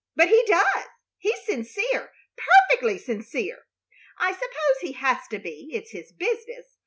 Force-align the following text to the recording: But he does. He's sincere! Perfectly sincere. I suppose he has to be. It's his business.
But 0.15 0.29
he 0.29 0.43
does. 0.47 0.85
He's 1.19 1.45
sincere! 1.45 2.11
Perfectly 2.35 2.97
sincere. 2.97 3.67
I 4.17 4.31
suppose 4.33 4.79
he 4.79 4.93
has 4.93 5.27
to 5.29 5.37
be. 5.37 5.69
It's 5.71 5.91
his 5.91 6.11
business. 6.11 6.79